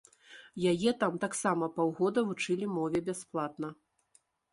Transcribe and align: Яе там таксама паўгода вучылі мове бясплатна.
Яе 0.71 0.93
там 1.01 1.19
таксама 1.25 1.67
паўгода 1.75 2.19
вучылі 2.29 2.65
мове 2.79 2.99
бясплатна. 3.11 3.69